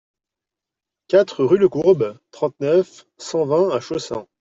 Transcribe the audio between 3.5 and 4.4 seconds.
à Chaussin